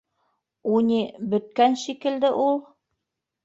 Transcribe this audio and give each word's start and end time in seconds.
У 0.75 0.79
ни 0.87 1.03
бөткән 1.35 1.79
шикелде 1.85 2.35
ул... 2.49 2.61